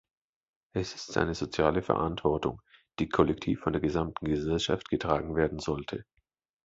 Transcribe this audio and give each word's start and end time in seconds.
Es 0.73 0.95
ist 0.95 1.15
eine 1.15 1.35
soziale 1.35 1.83
Verantwortung, 1.83 2.59
die 2.97 3.07
kollektiv 3.07 3.59
von 3.59 3.73
der 3.73 3.83
gesamten 3.83 4.25
Gesellschaft 4.25 4.89
getragen 4.89 5.35
werden 5.35 5.59
sollte. 5.59 6.05